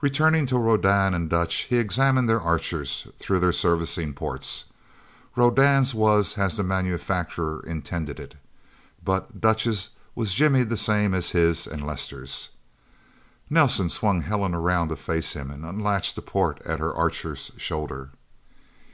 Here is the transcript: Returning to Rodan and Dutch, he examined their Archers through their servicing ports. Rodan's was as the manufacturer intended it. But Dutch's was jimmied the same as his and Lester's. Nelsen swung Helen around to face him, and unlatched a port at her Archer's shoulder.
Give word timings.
Returning 0.00 0.46
to 0.46 0.56
Rodan 0.58 1.12
and 1.12 1.28
Dutch, 1.28 1.64
he 1.68 1.76
examined 1.76 2.30
their 2.30 2.40
Archers 2.40 3.08
through 3.18 3.40
their 3.40 3.52
servicing 3.52 4.14
ports. 4.14 4.64
Rodan's 5.36 5.94
was 5.94 6.38
as 6.38 6.56
the 6.56 6.62
manufacturer 6.62 7.62
intended 7.66 8.18
it. 8.18 8.36
But 9.04 9.38
Dutch's 9.38 9.90
was 10.14 10.32
jimmied 10.32 10.70
the 10.70 10.78
same 10.78 11.12
as 11.12 11.32
his 11.32 11.66
and 11.66 11.84
Lester's. 11.86 12.48
Nelsen 13.50 13.90
swung 13.90 14.22
Helen 14.22 14.54
around 14.54 14.88
to 14.88 14.96
face 14.96 15.34
him, 15.34 15.50
and 15.50 15.66
unlatched 15.66 16.16
a 16.16 16.22
port 16.22 16.62
at 16.64 16.78
her 16.78 16.94
Archer's 16.96 17.50
shoulder. 17.58 18.12